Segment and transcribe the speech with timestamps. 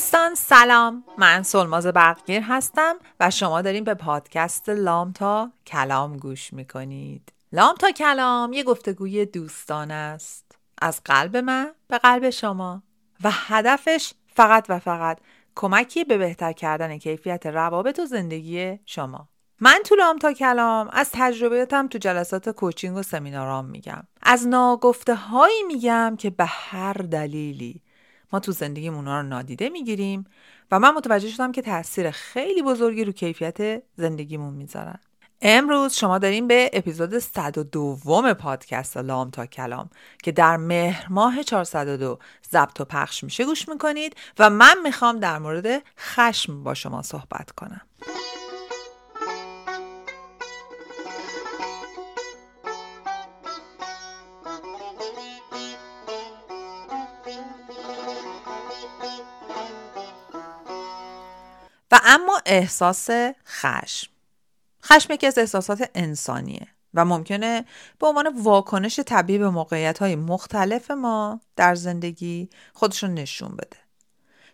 [0.00, 1.04] دوستان سلام.
[1.18, 7.32] من سلماز برقگیر هستم و شما داریم به پادکست لام تا کلام گوش می‌کنید.
[7.52, 10.58] لام تا کلام یه گفتگوی دوستان است.
[10.82, 12.82] از قلب من به قلب شما.
[13.24, 15.18] و هدفش فقط و فقط
[15.54, 19.28] کمکی به بهتر کردن کیفیت روابط و زندگی شما.
[19.60, 24.02] من تو لام تا کلام از تجربیاتم تو جلسات کوچینگ و سمینارام میگم.
[24.22, 27.82] از ناگفته هایی میگم که به هر دلیلی
[28.32, 30.26] ما تو زندگیمون رو نادیده می‌گیریم
[30.70, 34.98] و من متوجه شدم که تاثیر خیلی بزرگی رو کیفیت زندگیمون می‌ذارن.
[35.42, 39.90] امروز شما داریم به اپیزود 102 پادکست لام تا کلام
[40.22, 42.18] که در مهر ماه 402
[42.52, 47.50] ضبط و پخش میشه گوش می‌کنید و من می‌خوام در مورد خشم با شما صحبت
[47.50, 47.80] کنم.
[61.92, 63.10] و اما احساس
[63.46, 64.10] خشم.
[64.84, 67.64] خشم یکی از احساسات انسانیه و ممکنه
[67.98, 73.76] به عنوان واکنش طبیعی به موقعیت های مختلف ما در زندگی خودشون نشون بده.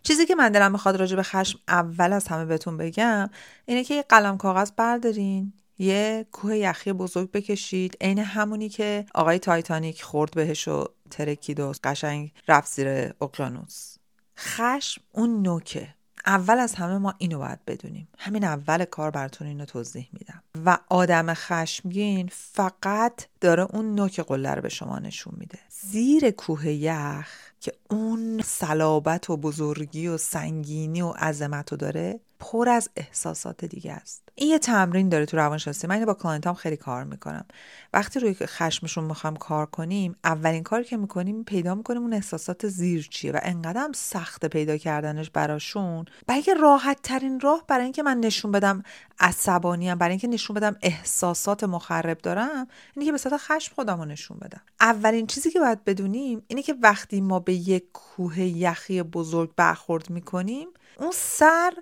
[0.03, 3.29] چیزی که من دلم می‌خواد راجع به خشم اول از همه بهتون بگم
[3.65, 9.39] اینه که یه قلم کاغذ بردارین یه کوه یخی بزرگ بکشید عین همونی که آقای
[9.39, 13.95] تایتانیک خورد بهش و ترکید و قشنگ رفت زیر اقیانوس.
[14.37, 15.96] خشم اون نوکه.
[16.27, 18.07] اول از همه ما اینو باید بدونیم.
[18.17, 20.43] همین اول کار براتون اینو توضیح میدم.
[20.65, 25.59] و آدم خشمگین فقط داره اون نوک قله رو به شما نشون میده.
[25.69, 27.27] زیر کوه یخ
[27.59, 33.93] که اون صلابت و بزرگی و سنگینی و عظمت رو داره پر از احساسات دیگه
[33.93, 34.23] است.
[34.35, 35.87] این یه تمرین داره تو روانشناسی.
[35.87, 37.45] من با client ام خیلی کار می‌کنم.
[37.93, 43.07] وقتی روی خشمشون می‌خوام کار کنیم اولین کاری که می‌کنیم پیدا می‌کنیم اون احساسات زیر
[43.11, 46.05] چیه و انقدر سخت پیدا کردنش براشون.
[46.27, 48.83] بلکه راحت ترین راه برای اینکه من نشون بدم
[49.19, 54.37] عصبانیم برای اینکه نشون بدم احساسات مخرب دارم اینه که به صورت خشم خودم نشون
[54.37, 54.61] بدم.
[54.81, 60.09] اولین چیزی که باید بدونیم اینه که وقتی ما به یک کوه یخی بزرگ برخورد
[60.09, 60.67] می‌کنیم
[60.99, 61.73] اون سر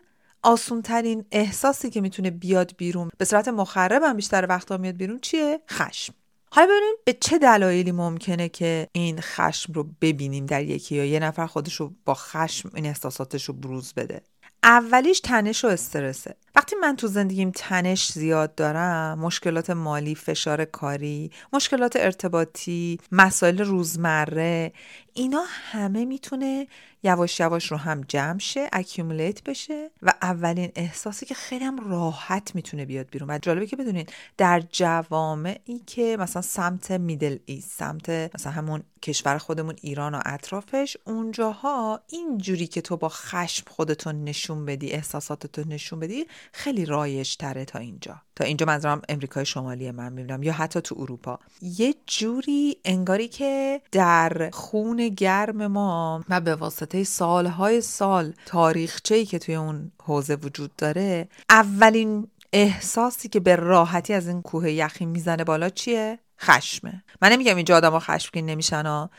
[0.46, 5.20] آسون ترین احساسی که می‌تونه بیاد بیرون به صورت مخرب هم بیشتر وقتا میاد بیرون
[5.20, 6.14] چیه؟ خشم.
[6.52, 11.20] حالا ببینیم به چه دلایلی ممکنه که این خشم رو ببینیم در یکی یا یه
[11.20, 14.22] نفر خودش رو با خشم این احساساتش رو بروز بده.
[14.64, 16.36] اولیش تنش و استرسه.
[16.56, 24.74] وقتی من تو زندگیم تنش زیاد دارم مشکلات مالی فشار کاری مشکلات ارتباطی مسائل روزمره
[25.14, 26.68] اینا همه می‌تونه
[27.04, 32.56] یواش یواش رو هم جمع شه اکیومولیت بشه و اولین احساسی که خیلی هم راحت
[32.56, 33.30] می‌تونه بیاد بیرون.
[33.30, 34.06] و جالبه که بدونین
[34.38, 40.98] در جوامعی که مثلا سمت میدل ایست سمت مثلا همون کشور خودمون ایران و اطرافش
[41.06, 47.66] اونجاها اینجوری که تو با خشم خودتون نشون بدی احساساتتو نشون بدی خیلی رایج تره
[47.66, 48.22] تا اینجا.
[48.36, 51.40] تا اینجا منظورم امریکای شمالی من می‌بینم یا حتی تو اروپا.
[51.62, 59.40] یه جوری انگاری که در خون گرم ما و به واسطه سالهای سال تاریخچه‌ای که
[59.40, 65.44] توی اون حوزه وجود داره اولین احساسی که به راحتی از این کوه یخی می‌زنه
[65.44, 67.04] بالا چیه؟ خشمه.
[67.22, 69.10] من نمیگم اینجا آدم ها خشمگین نمیشن ها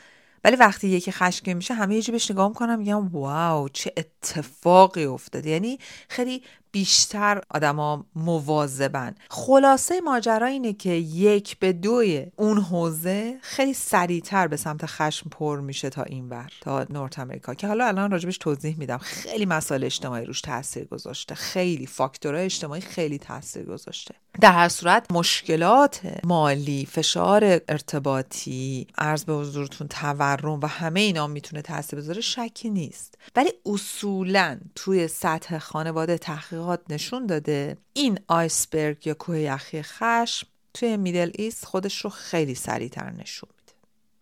[0.45, 5.51] ولی وقتی یکی خشمگین میشه همه یه بهش نگاه می‌کنم میگم واو چه اتفاقی افتاده.
[5.51, 6.43] یعنی خیلی
[6.77, 9.15] بیشتر آدما مواظبن.
[9.31, 15.61] خلاصه ماجرا اینه که یک به دوی اون حوزه خیلی سریعتر به سمت خشم پر
[15.61, 18.99] میشه تا اینور تا نورت امریکا که حالا الان راجبش توضیح میدم.
[18.99, 21.35] خیلی مسائل اجتماعی روش تاثیر گذاشته.
[21.35, 24.15] خیلی فاکتورهای اجتماعی خیلی تاثیر گذاشته.
[24.41, 31.63] در هر صورت مشکلات مالی فشار ارتباطی عرض به حضورتون تورم و همه اینا می‌تونه
[31.63, 33.19] تاثیر بذاره شکی نیست.
[33.37, 40.97] ولی اصولا توی سطح خانواده تحقیق نشون داده این آیسبرگ یا کوه یخی خشم توی
[40.97, 43.73] میدل ایست خودش رو خیلی سریعتر نشون میده.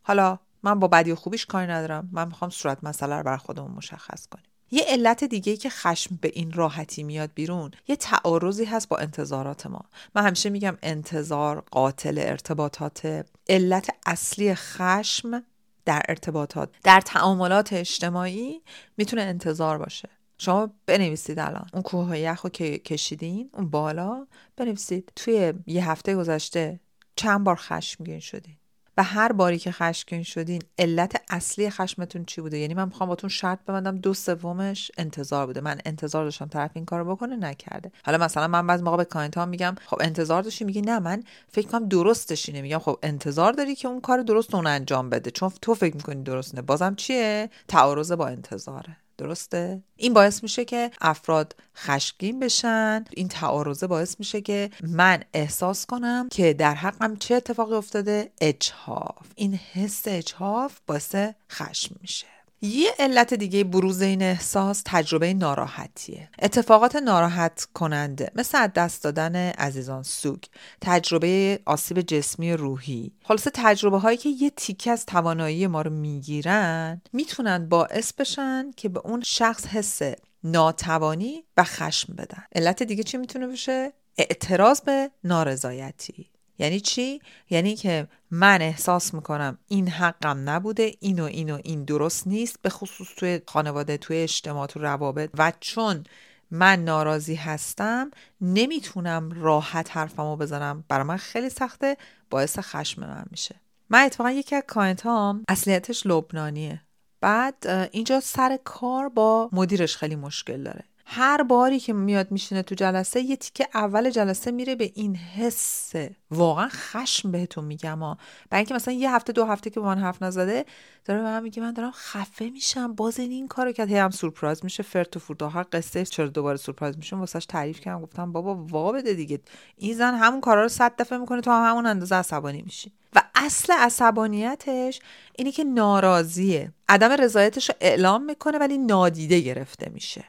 [0.02, 2.08] حالا من با بدی و خوبیش کاری ندارم.
[2.12, 4.46] من می‌خوام صورت مسئله رو بر خودمون مشخص کنیم.
[4.70, 9.66] یه علت دیگه که خشم به این راحتی میاد بیرون یه تعارضی هست با انتظارات
[9.66, 9.84] ما.
[10.14, 13.26] من همیشه میگم انتظار قاتل ارتباطات.
[13.48, 15.42] علت اصلی خشم
[15.84, 18.62] در ارتباطات در تعاملات اجتماعی
[18.96, 20.08] می‌تونه انتظار باشه.
[20.38, 21.66] شما بنویسید الان.
[21.72, 24.26] اون کوه یخ رو که کشیدین اون بالا
[24.56, 25.12] بنویسید.
[25.16, 26.80] توی یه هفته گذشته
[27.16, 28.56] چند بار خشمگین شدین؟
[28.96, 33.30] و هر باری که خشمگین شدین علت اصلی خشمتون چی بوده؟ یعنی من می‌خوام باتون
[33.30, 35.60] شرط ببندم دو سومش انتظار بوده.
[35.60, 37.92] من انتظار داشتم طرف این کارو بکنه نکرده.
[38.04, 41.68] حالا مثلا من بعضی موقع به client میگم خب انتظار داشتی؟ میگی نه من فکر
[41.68, 42.62] کنم درستش اینه.
[42.62, 45.30] میگم خب انتظار داری که اون کار درست اون انجام بده.
[45.30, 46.62] چون تو فکر می‌کنی درست نه.
[46.62, 48.96] بازم چیه؟ تعارض با انتظاره.
[49.16, 53.04] درسته؟ این باعث میشه که افراد خشمگین بشن.
[53.10, 59.26] این تعارضه باعث میشه که من احساس کنم که در حقم چه اتفاقی افتاده؟ اجحاف.
[59.34, 61.16] این حس اجحاف باعث
[61.50, 62.33] خشم میشه.
[62.64, 66.28] یه علت دیگه بروز این احساس تجربه ناراحتیه.
[66.42, 70.42] اتفاقات ناراحت کننده مثل از دست دادن عزیزان سوگ
[70.80, 73.12] تجربه آسیب جسمی روحی.
[73.24, 78.88] خلاصه تجربه هایی که یه تیکه از توانایی ما رو می‌گیرن می‌تونن باعث بشن که
[78.88, 80.00] به اون شخص حس
[80.44, 82.44] ناتوانی و خشم بدن.
[82.54, 86.30] علت دیگه چی می‌تونه بشه؟ اعتراض به نارضایتی.
[86.58, 87.20] یعنی چی؟
[87.50, 93.08] یعنی که من احساس می‌کنم این حقم نبوده این و این درست نیست به خصوص
[93.16, 95.30] توی خانواده توی اجتماع تو روابط.
[95.38, 96.04] و چون
[96.50, 98.10] من ناراضی هستم
[98.40, 100.84] نمی‌تونم راحت حرفمو بزنم.
[100.88, 101.96] برای من خیلی سخته
[102.30, 103.54] باعث خشم من میشه.
[103.90, 106.80] من اتفاقا یکی از کاینت هم اصلیتش لبنانیه.
[107.20, 110.84] بعد اینجا سر کار با مدیرش خیلی مشکل داره.
[111.06, 115.92] هر باری که میاد میشینه تو جلسه یه تیکه اول جلسه میره به این حس.
[116.30, 118.18] واقعا خشم بهتون میگم ها.
[118.50, 120.64] برای اینکه مثلا یه هفته دو هفته که با من حرف نزده
[121.04, 122.94] داره به من میگه من دارم خفه میشم.
[122.94, 123.92] باز این این کارو کرد.
[123.92, 124.82] هم سورپرایز میشه.
[124.82, 128.02] فرت و فورت آخر قصه چرا دوباره سورپرایز میشم واسش تعریف کردم.
[128.02, 129.40] گفتم بابا وا بده دیگه.
[129.76, 131.40] این زن همون کارا رو صد دفعه می‌کنه.
[131.40, 132.92] تو هم همون اندازه عصبانی میشی.
[133.16, 135.00] و اصل عصبانیتش
[135.38, 136.72] اینه که ناراضیه.
[136.88, 140.24] عدم رضایتش رو اعلام می‌کنه ولی نادیده گرفته میشه.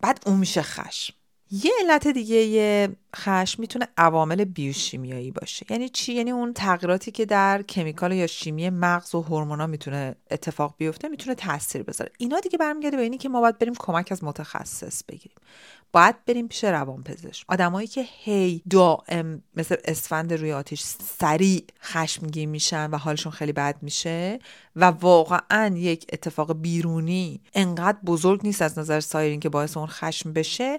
[0.00, 1.14] بعد اون میشه خشم.
[1.50, 5.66] یه علت دیگه خشم می‌تونه عوامل بیوشیمیایی باشه.
[5.70, 10.74] یعنی چی؟ یعنی اون تغییراتی که در کمیکال یا شیمی مغز و هورمونا می‌تونه اتفاق
[10.78, 12.12] بیفته می‌تونه تاثیر بذاره.
[12.18, 15.36] اینا دیگه برمیگرده به اینی که ما باید بریم کمک از متخصص بگیریم.
[15.94, 17.44] باید بریم پیش روانپزشک.
[17.48, 20.82] آدمایی که هی دائم مثل اسفند روی آتیش
[21.18, 24.38] سریع خشمگین میشن و حالشون خیلی بد میشه
[24.76, 30.32] و واقعا یک اتفاق بیرونی انقدر بزرگ نیست از نظر سایرین که باعث اون خشم
[30.32, 30.78] بشه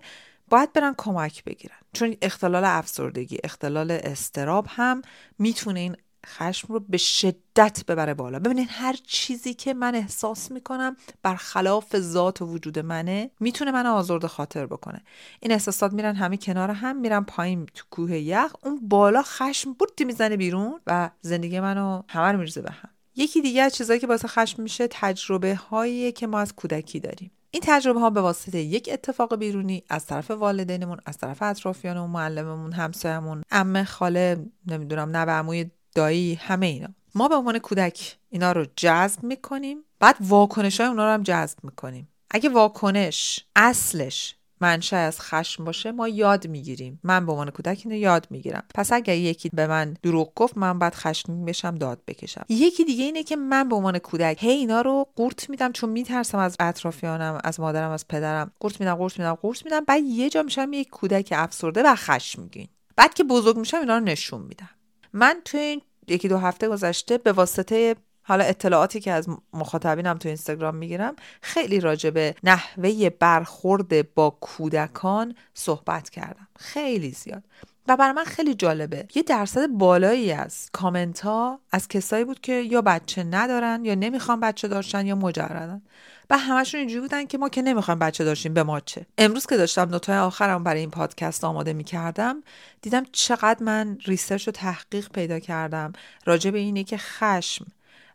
[0.50, 1.78] باید برن کمک بگیرن.
[1.94, 5.02] چون اختلال افسردگی اختلال استراب هم
[5.40, 8.40] می‌تونه این خشم رو به شدت ببره بالا.
[8.40, 14.26] ببینید هر چیزی که من احساس می‌کنم برخلاف ذات و وجود منه می‌تونه من آزرد
[14.26, 15.02] خاطر بکنه.
[15.40, 20.06] این احساسات میرن همه کنار هم میرن پایین تو کوه یخ اون بالا خشم بودی
[20.06, 22.90] می‌زنه بیرون و زندگی منو همه رو به هم.
[23.16, 27.32] یکی دیگه از چیزایی که باعث خشم میشه تجربه هایی که ما از کودکی داریم.
[27.52, 32.72] این تجربه ها به واسطه یک اتفاق بیرونی از طرف والدینمون از طرف اطرافیانمون معلممون
[32.72, 36.88] همسایمون عمه خاله نمی‌دونم نوه عموی دایی همه اینا.
[37.16, 41.58] ما به عنوان کودک اینا رو جذب می‌کنیم بعد واکنش های اونا رو هم جذب
[41.64, 42.10] می‌کنیم.
[42.30, 47.00] اگه واکنش اصلش منشه از خشم باشه ما یاد می‌گیریم.
[47.04, 48.64] من به عنوان کودک اینو یاد می‌گیرم.
[48.76, 52.46] پس اگه یکی به من دروغ گفت من باید خشمگین بشم داد بکشم.
[52.50, 56.38] یکی دیگه اینه که من به عنوان کودک هی اینا رو قورت میدم چون میترسم
[56.38, 58.52] از اطرافیانم از مادرم از پدرم.
[58.60, 59.86] قورت میدم قورت میدم قورت میدم.
[59.86, 62.68] بعد یه جا میشم یک کودک افسرده و خشمگین.
[62.96, 64.70] بعد که بزرگ میشم اینا رو نشون میدم.
[65.16, 70.30] من توی این یکی دو هفته گذشته به واسطه حالا اطلاعاتی که از مخاطبینم تو
[70.30, 76.48] اینستاگرام می‌گیرم خیلی راجع به نحوه برخورد با کودکان صحبت کردم.
[76.60, 77.44] خیلی زیاد.
[77.88, 79.08] و برای من خیلی جالبه.
[79.16, 84.40] یه درصد بالایی از کامنت ها از کسایی بود که یا بچه ندارن یا نمی‌خوان
[84.40, 85.82] بچه داشتن یا مجردن.
[86.30, 89.06] و همشون اینجوری بودن که ما که نمی‌خوایم بچه داشتیم به ما چه.
[89.18, 92.44] امروز که داشتم نوتای آخرم برای این پادکست آماده می‌کردم
[92.82, 95.94] دیدم چقدر من research و تحقیق پیدا کردم
[96.26, 97.66] راجع به اینه که خشم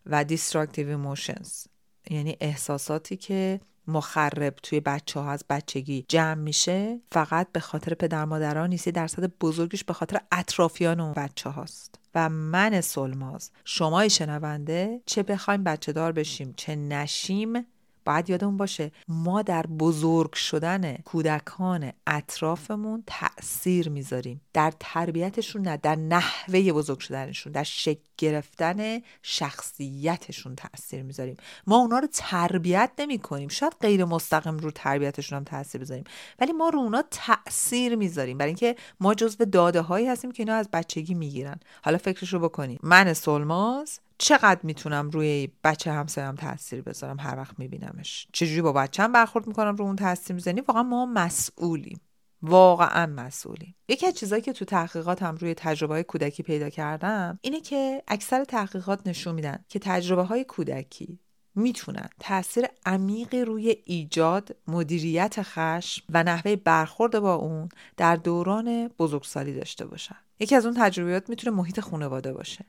[0.06, 1.64] و destructive emotions
[2.10, 8.24] یعنی احساساتی که مخرب توی بچه ها از بچگی جمع میشه فقط به خاطر پدر
[8.24, 15.00] مادران نیست درصد بزرگش به خاطر اطرافیان اون بچه هاست و من سولماز شمای شنونده
[15.06, 17.66] چه بخوایم بچه دار بشیم چه نشیم
[18.10, 24.40] باید یادمون باشه ما در بزرگ شدن کودکان اطرافمون تاثیر می‌ذاریم.
[24.52, 31.36] در تربیتشون نه در نحوه بزرگ شدنشون در شکل گرفتن شخصیتشون تاثیر می‌ذاریم.
[31.66, 36.04] ما اونا رو تربیت نمی کنیم شاید غیر مستقیم رو تربیتشون هم تاثیر بذاریم
[36.38, 38.38] ولی ما رو اونا تاثیر می‌ذاریم.
[38.38, 41.60] برای اینکه ما جزو داده هایی هستیم که اینا از بچگی می‌گیرن.
[41.84, 42.78] حالا فکرش رو بکنیم.
[42.82, 49.12] من سلماز چقدر می‌تونم روی بچه همسایم تاثیر بذارم هر وقت میبینمش؟ چجوری با بچم
[49.12, 52.00] برخورد می‌کنم رو اون تاثیر می‌زنی واقعا ما مسئولیم.
[52.42, 53.74] واقعا مسئولیم.
[53.88, 58.02] یکی از چیزهایی که تو تحقیقات هم روی تجربه های کودکی پیدا کردم اینه که
[58.08, 61.20] اکثر تحقیقات نشون میدن که تجربه های کودکی
[61.54, 69.54] می‌تونن تاثیر عمیقی روی ایجاد مدیریت خشم و نحوه برخورد با اون در دوران بزرگسالی
[69.54, 70.16] داشته باشن.
[70.40, 72.64] یکی از اون تجربیات می‌تونه محیط خانواده باشه.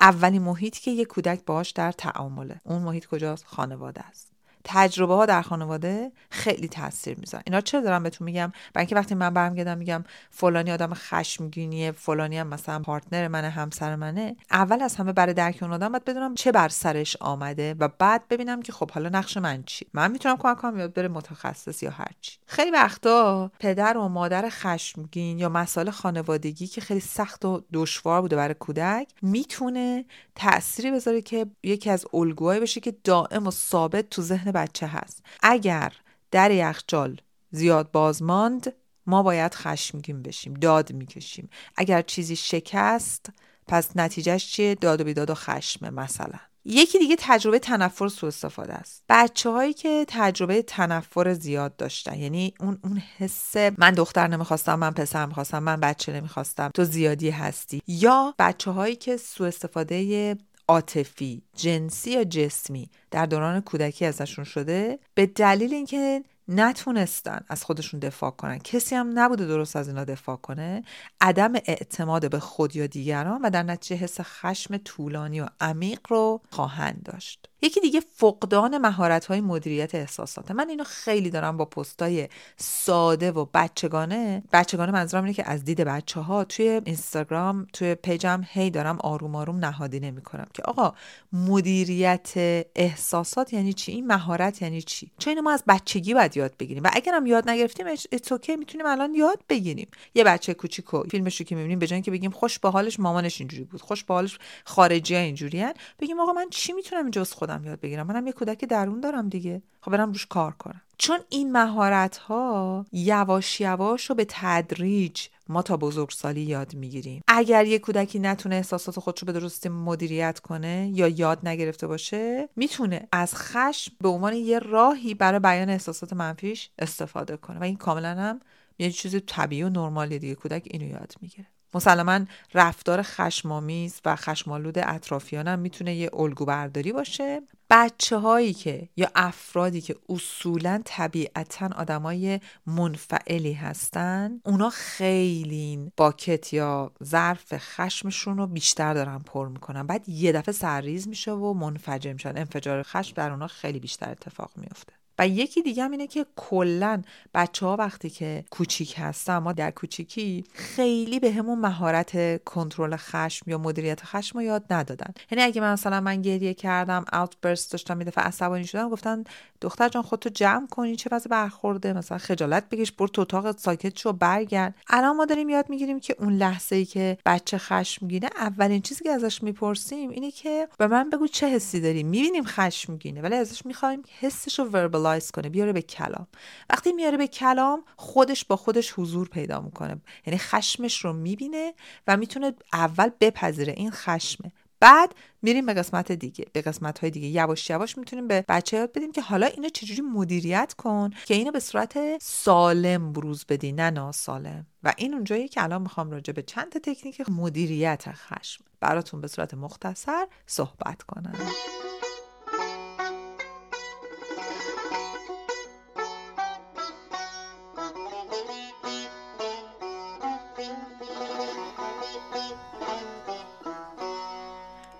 [0.00, 2.60] اولین محیطی که یک کودک باش در تعامله.
[2.64, 4.33] اون محیط کجاست؟ خانواده است.
[4.64, 9.14] تجربه ها در خانواده خیلی تاثیر می‌ذارن اینا چرا دارم بهتون میگم؟ برای اینکه وقتی
[9.14, 14.36] من برمیگردم میگم فلانی آدم خشمگینیه فلانی هم مثلا پارتنر منه همسر منه.
[14.50, 18.28] اول از همه برای درک اون آدم باید بدونم چه بر سرش آمده و بعد
[18.28, 21.90] ببینم که خب حالا نقش من چی من می‌تونم کمک کنم یاد بره متخصص یا
[21.90, 28.22] هرچی خیلی وقتا پدر و مادر خشمگین یا مسائل خانوادگی که خیلی سخت و دشوار
[28.22, 30.04] بوده برای کودک می‌تونه
[30.34, 35.22] تأثیری بذاره که یکی از الگوهایی بشه که دائم و ثابت تو ذهن بچه هست.
[35.42, 35.92] اگر
[36.30, 37.20] در یخچال
[37.50, 38.72] زیاد باز ماند
[39.06, 41.50] ما باید خشمگین بشیم داد می‌کشیم.
[41.76, 43.26] اگر چیزی شکست
[43.68, 46.38] پس نتیجهش چیه؟ داد و بیداد و خشمه مثلا.
[46.64, 49.02] یکی دیگه تجربه تنفر سو استفاده است.
[49.08, 54.90] بچه هایی که تجربه تنفر زیاد داشتن یعنی اون اون حس من دختر نمی‌خواستم من
[54.90, 57.82] پسر می‌خواستم من بچه نمی‌خواستم تو زیادی هستی.
[57.86, 60.36] یا بچه هایی که سو استفاده
[60.68, 68.00] عاطفی جنسی یا جسمی در دوران کودکی ازشون شده؟ به دلیل اینکه نتونستن از خودشون
[68.00, 68.58] دفاع کنن.
[68.58, 70.82] کسی هم نبوده درست از اینا دفاع کنه.
[71.20, 76.40] عدم اعتماد به خود یا دیگران و در نتیجه حس خشم طولانی و عمیق رو
[76.50, 77.48] خواهند داشت.
[77.64, 80.50] یکی دیگه فقدان مهارت های مدیریت احساسات.
[80.50, 84.42] من اینو خیلی دارم با پستای ساده و بچگانه.
[84.52, 89.36] بچگانه منظورم اینه که از دید بچه ها توی اینستاگرام توی پیجم هی دارم آروم
[89.36, 90.94] آروم نهادینه می‌کنم که آقا
[91.32, 92.32] مدیریت
[92.74, 96.82] احساسات یعنی چی؟ این مهارت یعنی چی؟ چون اینو ما از بچگی باید یاد بگیریم.
[96.82, 99.88] و اگرم یاد نگرفتیم اتس اوکی می‌تونیم الان یاد بگیریم.
[100.14, 103.64] یه بچه کوچیکو فیلمش رو که می‌بینیم به که بگیم خوش به حالش مامانش اینجوری
[103.64, 107.80] بود خوش به حالش خارجی ها اینجوریان بگیم آقا من چی می‌تونم جز خودم یاد
[107.80, 108.06] بگیرم.
[108.06, 109.62] منم یه کودک درون دارم دیگه.
[109.80, 110.80] خب برم روش کار کنم.
[110.98, 117.22] چون این مهارت ها یواش یواش رو به تدریج ما تا بزرگسالی یاد می‌گیریم.
[117.28, 122.48] اگر یه کودکی نتونه احساسات خودش رو به درستی مدیریت کنه یا یاد نگرفته باشه
[122.56, 127.58] می‌تونه از خشم به عنوان یه راهی برای بیان احساسات منفیش استفاده کنه.
[127.58, 128.40] و این کاملا هم
[128.78, 130.34] یه چیز طبیعی و نرمالی دیگه.
[130.34, 131.46] کودک اینو یاد می‌گیره.
[131.74, 132.20] مسلما
[132.54, 137.42] رفتار خشمامیز و خشمالود اطرافیانم می‌تونه یه الگو برداری باشه.
[137.70, 146.92] بچه هایی که یا افرادی که اصولا طبیعتا آدمای منفعلی هستن اونا خیلی باکت یا
[147.04, 149.86] ظرف خشمشون رو بیشتر دارن پر می‌کنن.
[149.86, 152.32] بعد یه دفعه سرریز میشه و منفجر میشن.
[152.36, 157.02] انفجار خشم در اونا خیلی بیشتر اتفاق میفته و یکی دیگه هم اینه که کلا
[157.34, 163.50] بچه ها وقتی که کوچیک هستن ما در کوچیکی خیلی به همون مهارت کنترل خشم
[163.50, 165.14] یا مدیریت خشم رو یاد ندادن.
[165.30, 169.24] یعنی اگه من مثلا من گریه کردم اوت برست داشتم یه دفعه عصبانی شدم گفتن
[169.60, 173.98] دختر جان خودتو جمع کنی چه وضع برخورده؟ مثلا خجالت بکش برو تو اتاق ساکت
[173.98, 174.74] شو برگرد.
[174.88, 179.10] الان ما داریم یاد می‌گیریم که اون لحظه ای که بچه خشمگینه اولین چیزی که
[179.10, 184.02] ازش می‌پرسیم اینه که به من بگو چه حسی داری می‌بینیم خشمگینه ولی ازش می‌خوایم
[184.20, 184.64] حسش رو
[185.04, 186.26] وربالایز کنه بیاره به کلام.
[186.70, 190.00] وقتی میاره به کلام خودش با خودش حضور پیدا می‌کنه.
[190.26, 191.74] یعنی خشمش رو می‌بینه
[192.06, 193.74] و می‌تونه اول بپذیره.
[193.76, 194.52] این خشمه.
[194.80, 196.46] بعد میریم به قسمت دیگه.
[196.52, 197.28] به قسمت های دیگه.
[197.28, 201.50] یواش یواش می‌تونیم به بچه یاد بدیم که حالا اینو چجوری مدیریت کن که اینو
[201.50, 204.66] به صورت سالم بروز بدی نه ناسالم.
[204.82, 209.54] و این اونجایی که الان می‌خوام راجع به چند تکنیک مدیریت خشم براتون به صورت
[209.54, 211.34] مختصر صحبت کنم.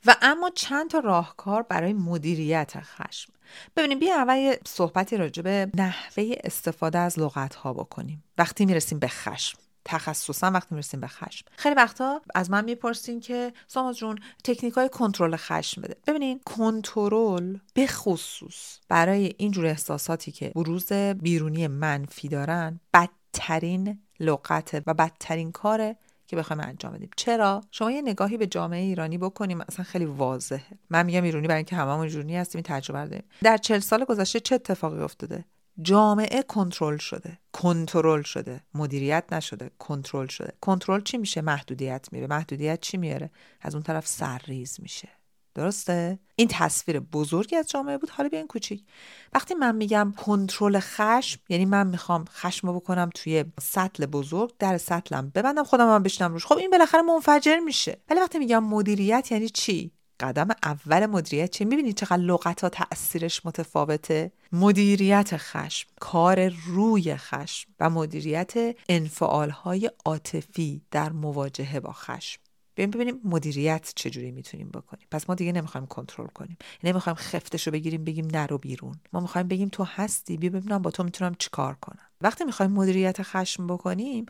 [0.06, 3.32] و اما چند تا راهکار برای مدیریت خشم.
[3.76, 8.24] ببینیم بیا اول یه صحبتی راجع به نحوه استفاده از لغت ها بکنیم.
[8.38, 11.46] وقتی می‌رسیم به خشم تخصصا وقتی می‌رسیم به خشم.
[11.56, 15.96] خیلی وقتا از من می‌پرسین که ساماز جون تکنیک های کنترل خشم بده.
[16.06, 24.94] ببینین کنترل به خصوص برای اینجور احساساتی که بروز بیرونی منفی دارن بدترین لغت و
[24.94, 25.94] بدترین کار
[26.26, 27.10] که بخوایم انجام بدیم.
[27.16, 30.78] چرا؟ شما یه نگاهی به جامعه ایرانی بکنیم مثلا خیلی واضحه.
[30.90, 33.24] من میگم ایرانی برای اینکه هممون ایرانی هستیم این تجربه داریم.
[33.42, 35.44] در چل سال گذشته چه اتفاقی افتاده؟
[35.82, 37.38] جامعه کنترل شده.
[37.52, 38.60] کنترل شده.
[38.74, 39.70] مدیریت نشده.
[39.78, 40.52] کنترل شده.
[40.60, 42.26] کنترل چی میشه؟ محدودیت میره.
[42.26, 45.08] محدودیت چی میاره؟ از اون طرف سرریز میشه.
[45.54, 48.10] درسته؟ این تصویر بزرگی از جامعه بود.
[48.10, 48.84] حالا بیاین کوچیک.
[49.32, 55.32] وقتی من میگم کنترل خشم یعنی من می‌خوام خشم بکنم توی سطل بزرگ در سطلم
[55.34, 56.46] ببندم خودم هم بشنم روش.
[56.46, 57.98] خب این بالاخره منفجر میشه.
[58.10, 63.46] ولی وقتی میگم مدیریت یعنی چی؟ قدم اول مدیریت چه می‌بینید چقدر لغت ها تاثیرش
[63.46, 68.52] متفاوته؟ مدیریت خشم کار روی خشم و مدیریت
[68.88, 72.40] انفعال های عاطفی در مواجهه با خشم.
[72.74, 75.06] بیایم ببینیم مدیریت چجوری می‌تونیم بکنیم.
[75.10, 76.56] پس ما دیگه نمی‌خوایم کنترل کنیم.
[76.84, 78.94] نمی‌خوایم خفتش رو بگیریم بگیم نرو بیرون.
[79.12, 82.06] ما می‌خوایم بگیم تو هستی بیا ببینم با تو می‌تونم چیکار کنم.
[82.20, 84.26] وقتی می‌خوایم مدیریت خشم بکنیم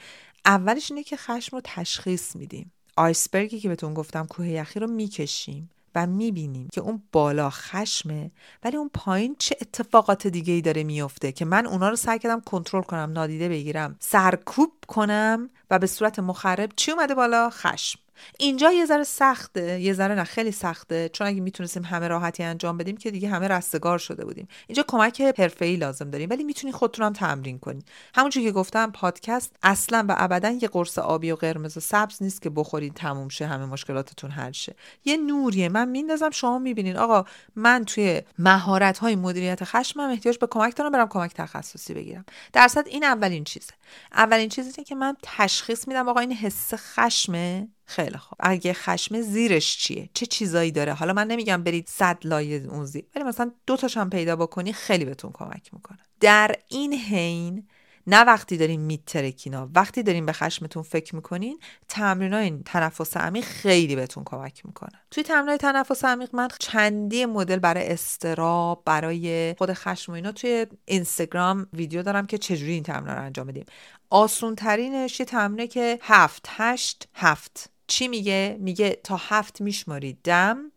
[0.47, 2.73] اولش اینه که خشم رو تشخیص میدیم.
[2.97, 8.31] آیسبرگی که بهتون گفتم کوه یخی رو می‌کشیم و می‌بینیم که اون بالا خشمه
[8.65, 12.41] ولی اون پایین چه اتفاقات دیگه ای داره میفته که من اونا رو سعی کردم
[12.41, 18.04] کنترل کنم نادیده بگیرم سرکوب کنم و به صورت مخرب چی اومده بالا؟ خشم.
[18.39, 21.09] اینجا یه ذره سخته یه ذره نه خیلی سخته.
[21.13, 24.49] چون اگه می‌تونستیم همه راحتی انجام بدیم که دیگه همه رستگار شده بودیم.
[24.67, 29.57] اینجا کمک حرفه‌ای لازم داریم ولی می‌تونی خودتون هم تمرین کنید همونجوری که گفتم پادکست
[29.63, 33.47] اصلا و ابدا یه قرص آبی و قرمز و سبز نیست که بخورید تموم شه
[33.47, 34.75] همه مشکلاتتون حل شه.
[35.05, 35.69] یه نوریه.
[35.69, 36.97] من میندازم شما می‌بینین.
[36.97, 37.25] آقا
[37.57, 42.25] من توی مهارت های مدیریت خشمم احتیاج به کمک دارم برم کمک تخصصی بگیرم.
[42.53, 43.73] درصد این اولین چیزه.
[44.13, 47.69] اولین چیزی که من تشخیص میدم آقا این حس خشمه.
[47.87, 48.39] خیلی خوب.
[48.41, 53.05] اگه خشم زیرش چیه؟ چه چیزایی داره؟ حالا من نمیگم برید صد لایه اون زیر
[53.17, 55.99] ولی مثلا دو تاش هم پیدا بکنی خیلی بهتون کمک می‌کنه.
[56.21, 57.69] در این حین
[58.07, 61.59] نه وقتی دارین میترکینا وقتی دارین به خشمتون فکر می‌کنین
[61.89, 65.01] تمرین تنفس عمیق خیلی بهتون کمک می‌کنه.
[65.11, 70.67] توی تمرین تنفس عمیق من چندی مدل برای استراب برای خود خشم و اینا توی
[70.85, 73.67] اینستاگرام ویدیو دارم که چجوری این تمرین رو انجام بدیم.
[74.11, 77.71] آسون ترینش یه تمرینه که هفت هشت هفت.
[77.87, 80.73] چی میگه؟ میگه تا هفت میشمارید دم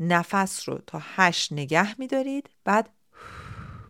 [0.00, 2.88] نفس رو تا هشت نگه میدارید بعد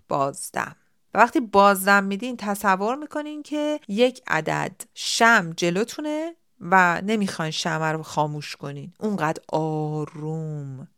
[0.08, 0.76] بازدم
[1.14, 8.02] و وقتی بازدم میدین تصور می‌کنین که یک عدد شم جلوتونه و نمی‌خواین شم رو
[8.02, 8.92] خاموش کنین.
[9.00, 10.88] اونقدر آروم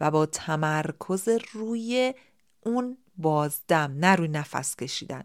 [0.00, 2.14] و با تمرکز روی
[2.60, 5.22] اون بازدم نه روی نفس کشیدن.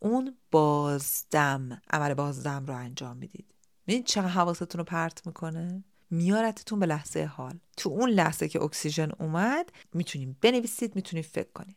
[0.00, 3.54] اون بازدم عمل بازدم رو انجام می‌دید.
[3.86, 7.58] ببینید چقدر حواستون رو پرت می‌کنه؟ میارتتون به لحظه حال.
[7.76, 11.76] تو اون لحظه که اکسیژن اومد می‌تونیم بنویسید می‌تونید فکر کنید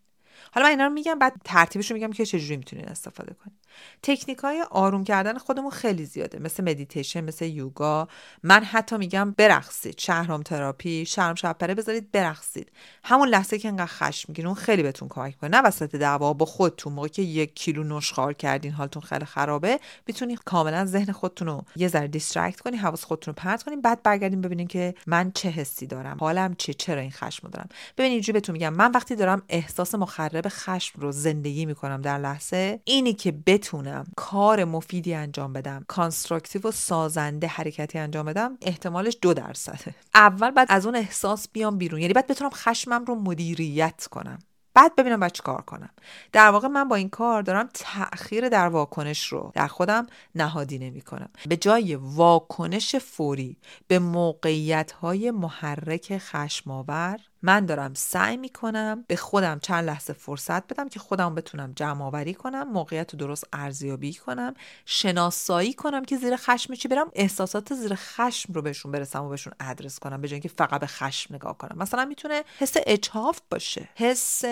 [0.52, 3.66] حالا من اینا رو میگم بعد ترتیبش رو میگم که چجوری می‌تونید استفاده کنید
[4.04, 8.08] تکنیک های آروم کردن خودمون خیلی زیاده مثل مدیتیشن مثل یوگا.
[8.44, 12.72] من حتی میگم برقصید شهرام تراپی شرم شپره بذارید برقصید.
[13.04, 15.50] همون لحظه که انقدر خشم اون خیلی بهتون کمک می‌کنه.
[15.50, 20.40] نه وسط دعوا با خودتون موقعی که یک کیلو نشخوار کردین حالتون خیلی خرابه می‌تونید
[20.46, 24.42] کاملا ذهن خودتون رو یه ذره distract کنین حواس خودتون رو پرت کنین بعد برگردین
[24.42, 27.70] ببینین که من چه حسی دارم حالم چه چرا این خشم دارم.
[27.98, 32.80] ببینید اینجوری بهتون میگم من وقتی دارم احساس مخرب خشم رو زندگی می‌کنم در لحظه
[32.84, 39.34] اینی که بتونم کار مفیدی انجام بدم constructive و سازنده حرکتی انجام بدم احتمالش دو
[39.34, 44.40] درصده اول باید از اون احساس بیام بیرون یعنی باید بتونم خشمم رو مدیریت کنم.
[44.76, 45.90] بعد ببینم باید چیکار کنم.
[46.32, 51.02] در واقع من با این کار دارم تأخیر در واکنش رو در خودم نهادینه می
[51.02, 59.16] کنم به جای واکنش فوری به موقعیت های محرک خشماور من دارم سعی می‌کنم به
[59.16, 64.14] خودم چند لحظه فرصت بدم که خودم بتونم جمع آوری کنم موقعیت رو درست ارزیابی
[64.14, 64.54] کنم
[64.86, 69.54] شناسایی کنم که زیر خشم چی برم احساسات زیر خشم رو بهشون برسم و بهشون
[69.60, 71.78] ادرس کنم به جای اینکه فقط به خشم نگاه کنم.
[71.78, 74.46] مثلا می‌تونه حس اچاف باشه حس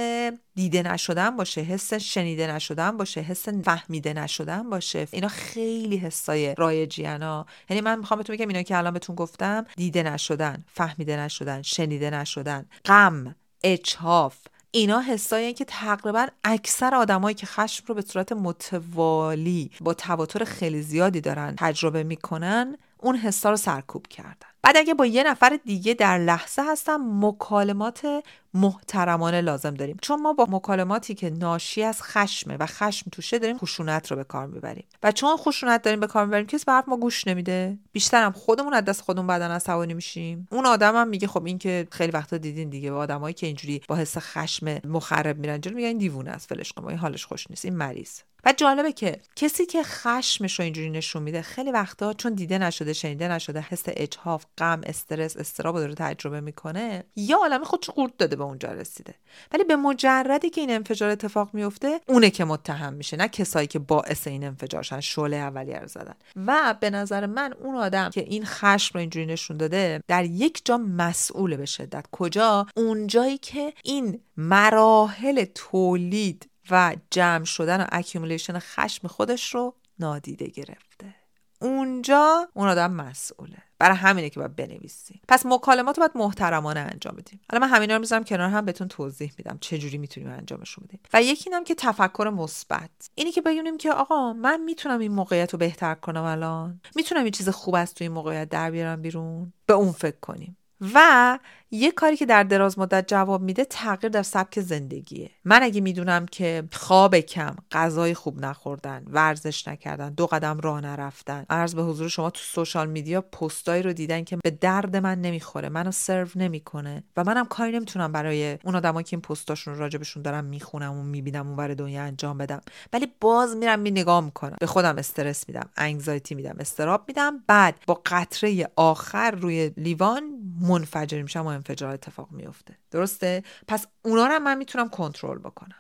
[0.55, 5.07] دیده نشدن باشه حس شنیده نشدن باشه حس فهمیده نشدن باشه.
[5.11, 7.45] اینا خیلی حسای رایجیانا.
[7.69, 12.09] یعنی من می‌خوام بهتون بگم اینا که الان بهتون گفتم دیده نشدن فهمیده نشدن شنیده
[12.09, 12.65] نشدن.
[12.85, 14.37] غم اچاف
[14.71, 20.81] اینا حسایی که تقریبا اکثر آدمایی که خشم رو به صورت متوالی با تواتر خیلی
[20.81, 24.52] زیادی دارن تجربه می‌کنن اون حسا رو سرکوب کردن.
[24.63, 28.23] بعد اگه با یه نفر دیگه در لحظه هستم مکالمات
[28.53, 29.97] محترمانه لازم داریم.
[30.01, 34.23] چون ما با مکالماتی که ناشی از خشمه و خشم توشه داریم خشونت رو به
[34.23, 34.83] کار می‌بریم.
[35.03, 37.77] و چون خشونت داریم به کار می‌بریم کسی به حرف ما گوش نمیده.
[37.91, 40.47] بیشتر هم خودمون از دست خودمون بعدن عصبانی میشیم.
[40.51, 43.81] اون آدم هم میگه خب این که خیلی وقتا دیدین دیگه با آدمایی که اینجوری
[43.87, 47.49] با حس خشم مخرب میرن جلو میگن این دیوونه است فلش کن این حالش خوش
[47.49, 48.19] نیست این مریض.
[48.45, 52.93] و جالبه که کسی که خشمش رو اینجوری نشون میده خیلی وقتا چون دیده نشده
[52.93, 58.35] شنیده نشده حس اجحاف غم استرس اضطراب داره تجربه می‌کنه یه عالم خشم قورت داده
[58.35, 59.15] به اونجا رسیده.
[59.51, 63.79] ولی به مجردی که این انفجار اتفاق میفته اونه که متهم میشه نه کسایی که
[63.79, 66.15] باعث این انفجار شدن شعله اولیه رو زدن.
[66.35, 70.61] و به نظر من اون آدم که این خشم رو اینجوری نشون داده در یک
[70.65, 72.05] جا مسئوله به شدت.
[72.11, 80.47] کجا؟ اونجایی که این مراحل تولید و جمع شدن و accumulation خشم خودش رو نادیده
[80.47, 81.15] گرفته.
[81.63, 83.57] اونجا اون آدم مسئوله.
[83.79, 85.21] برای همینه که باید بنویسی.
[85.27, 87.39] پس مکالمات رو باید محترمانه انجام بدیم.
[87.51, 90.99] حالا من همینا رو می‌ذارم کنار هم بهتون توضیح میدم چه جوری می‌تونیم انجامشون بدیم.
[91.13, 92.89] و یکی اینم که تفکر مثبت.
[93.15, 96.81] اینی که بگیم که آقا من می‌تونم این موقعیت رو بهتر کنم الان.
[96.95, 99.53] می‌تونم یه چیز خوب از توی این موقعیت در بیارم بیرون.
[99.65, 100.57] به اون فکر کنیم.
[100.93, 101.39] و
[101.73, 105.29] یه کاری که در دراز مدت جواب میده تغییر در سبک زندگیه.
[105.45, 111.45] من اگه می‌دونم که خواب کم غذای خوب نخوردن ورزش نکردن دو قدم راه نرفتن
[111.49, 115.69] عرض به حضور شما تو سوشال میدیا پستایی رو دیدن که به درد من نمی‌خوره
[115.69, 120.45] منو سرو نمی‌کنه و منم کاری نمی‌تونم برای اون آدما که این پستاشون راجبشون دارم
[120.45, 122.61] می‌خونم و می‌بینم اون برای دنیا انجام بدم.
[122.93, 124.57] ولی باز میرم می نگاه می‌کنم.
[124.59, 127.43] به خودم استرس میدم انگزایتی میدم استراب میدم.
[127.47, 130.23] بعد با قطره آخر روی لیوان
[130.61, 135.75] منفجر میشم انفجار اتفاق میفته درسته؟ پس اونا رو من می‌تونم کنترل بکنم.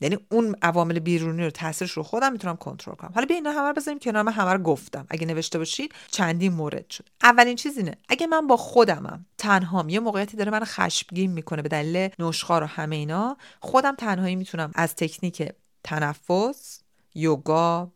[0.00, 3.12] یعنی اون عوامل بیرونی رو تاثیرش رو خودم می‌تونم کنترل کنم.
[3.14, 5.06] حالا اینا همه رو بذاریم کنار من همه رو گفتم.
[5.10, 7.08] اگه نوشته باشید چندین مورد شد.
[7.22, 11.68] اولین چیز اینه اگه من با خودمم تنهام یه موقعیتی داره من خشمگین می‌کنه به
[11.68, 15.52] دلیل نشخار و همه اینا خودم تنهایی می‌تونم از تکنیک
[15.84, 16.80] تنفس
[17.14, 17.92] یوگا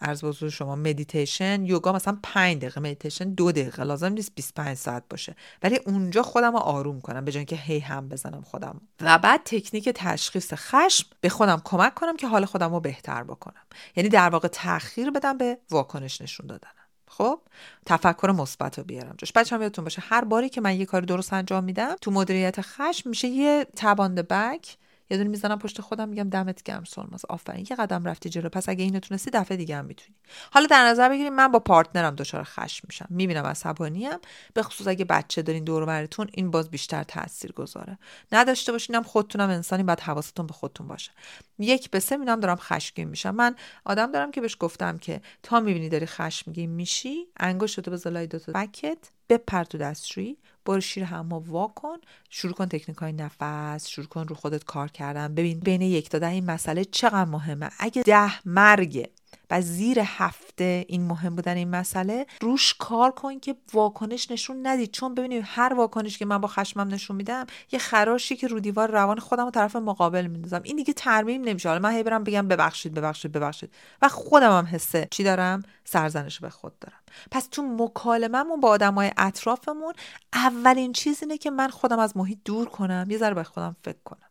[0.00, 3.84] عرض به حضور شما مدیتیشن یوگا مثلا 5 دقیقه مدیتیشن دو دقیقه.
[3.84, 5.36] لازم نیست 25 ساعت باشه.
[5.62, 9.40] ولی اونجا خودم رو آروم کنم به جای که هی هم بزنم خودم و بعد
[9.44, 13.62] تکنیک تشخیص خشم به خودم کمک کنم که حال خودم رو بهتر بکنم.
[13.96, 16.68] یعنی در واقع تاخیر بدم به واکنش نشون دادن
[17.08, 17.40] خب؟
[17.86, 19.32] تفکر مثبت رو بیارم جاش.
[19.32, 23.08] بچه‌ها یادتون باشه هر باری که من یه کاری درست انجام میدم تو مدیریت خشم
[23.08, 24.76] میشه یه تباند بک
[25.10, 27.24] یه دونه می‌زنم پشت خودم میگم دمت گرم سلماز.
[27.28, 28.48] آفرین یه قدم رفتی جلو.
[28.48, 30.16] پس اگه اینو تونستی دفعه دیگه هم می‌تونی.
[30.52, 33.06] حالا در نظر بگیریم من با پارتنرم دچار خشم میشم.
[33.10, 34.18] می‌بینم عصبانیم
[34.54, 37.98] به خصوص اگه بچه دارین دور براتون این باز بیشتر تاثیر گذاره
[38.32, 41.10] نداشته باشینم خودتونم انسانی بعد حواستون به خودتون باشه.
[41.58, 43.30] یک به سه می‌بینم دارم خشمگین میشم.
[43.30, 48.26] من آدم دارم که بهش گفتم که تا می‌بینی داری خشمگین میشی انگشتتو بذار لای
[48.26, 50.38] دو تا بکت بپر تو دستشویی.
[50.68, 51.96] برو شیر حمام وا کن
[52.30, 55.34] شروع کن تکنیک های نفس شروع کن رو خودت کار کردن.
[55.34, 59.10] ببین بین یک تا ده این مسئله چقدر مهمه؟ اگه ده مرگ
[59.50, 64.90] و زیر هفته این مهم بودن این مسئله روش کار کن که واکنش نشون ندید.
[64.90, 68.90] چون ببینید هر واکنش که من با خشمم نشون میدم یه خراشی که رو دیوار
[68.90, 70.60] روان خودم و طرف مقابل میندازم.
[70.64, 71.68] این دیگه ترمیم نمیشه.
[71.68, 73.70] حالا من هی برم بگم ببخشید ببخشید ببخشید.
[74.02, 76.98] و خودم هم حسه چی دارم؟ سرزنش به خود دارم.
[77.30, 79.92] پس تو مکالمهمون با آدمای اطرافمون
[80.32, 83.06] اولین چیز اینه که من خودم از محیط دور کنم.
[83.10, 84.27] یه ذره به خودم فکر کنم.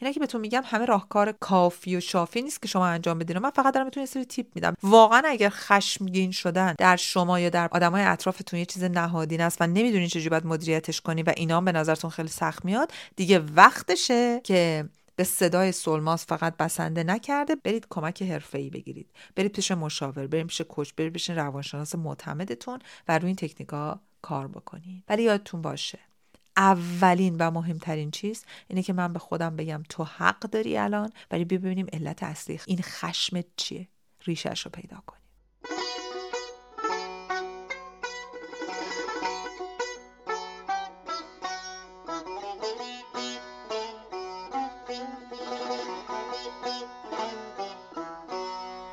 [0.00, 3.38] اینا که بهتون میگم همه راهکار کافی و شافی نیست که شما انجام بدین.
[3.38, 4.74] من فقط دارم بهتون یه سری تیپ میدم.
[4.82, 9.66] واقعا اگر خشمگین شدن در شما یا در آدمای اطرافتون یه چیز نهادین است و
[9.66, 14.88] نمی‌دونین چجوری باید مدیریتش کنی و اینا به نظرتون خیلی سخت میاد دیگه وقتشه که
[15.16, 19.10] به صدای سلماس فقط بسنده نکرده برید کمک حرفه‌ای بگیرید.
[19.36, 24.48] برید پیش مشاور برید پیش کوچ برید پیش روانشناس معتمدتون و روی این تکنیکا کار
[24.48, 25.04] بکنید.
[25.08, 25.98] ولی یادتون باشه
[26.56, 31.44] اولین و مهمترین چیز اینه که من به خودم بگم تو حق داری الان ولی
[31.44, 32.60] ببینیم علت اصلی.
[32.66, 33.88] این خشمت چیه؟
[34.24, 35.21] ریشش رو پیدا کنیم.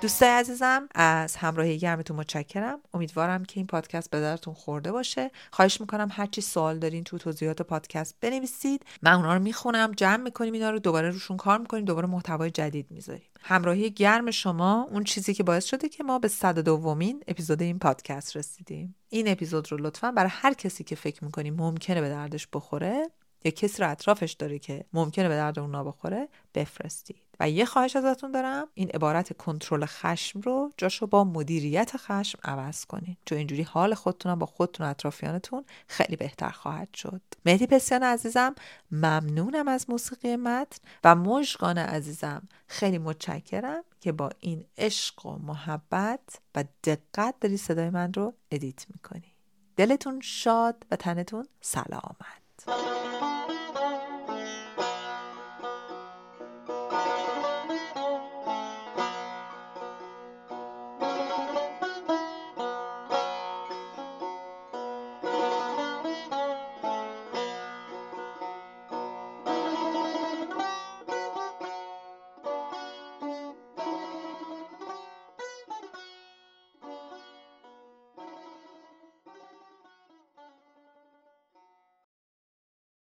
[0.01, 2.79] دوستای عزیزم از همراهی گرمتون متشکرم.
[2.93, 5.31] امیدوارم که این پادکست به درتون خورده باشه.
[5.51, 8.85] خواهش می‌کنم هرچی سوال دارین تو توضیحات پادکست بنویسید.
[9.01, 12.91] من اونا رو می‌خونم جمع می‌کنیم اینا رو دوباره روشون کار می‌کنیم دوباره محتوای جدید
[12.91, 13.29] می‌ذاریم.
[13.41, 17.79] همراهی گرم شما اون چیزی که باعث شده که ما به صد دومین اپیزود این
[17.79, 18.95] پادکست رسیدیم.
[19.09, 23.09] این اپیزود رو لطفا برای هر کسی که فکر می‌کنیم ممکنه به دردش بخوره
[23.43, 27.29] یا کسی رو اطرافش داره که ممکنه به درد اونا بخوره بفرستید.
[27.39, 32.85] و یه خواهش ازتون دارم این عبارت کنترل خشم رو جاشو با مدیریت خشم عوض
[32.85, 37.21] کنید چون اینجوری حال خودتون با خودتون و اطرافیانتون خیلی بهتر خواهد شد.
[37.45, 38.55] مهدی پسیان عزیزم
[38.91, 46.39] ممنونم از موسیقی متن و مژگان عزیزم خیلی متشکرم که با این عشق و محبت
[46.55, 49.33] و دقت داری صدای من رو ادیت می‌کنی.
[49.75, 53.08] دلتون شاد و تنتون سلامت.